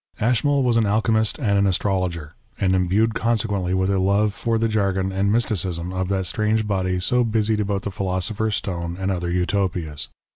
[0.19, 4.67] Ashmole was an alchemist and an astrologer, and imbued consequently with a love for the
[4.67, 9.29] jargon and mysticism of that strange body so busied about the philosopher's stone and other
[9.29, 10.07] Utopias.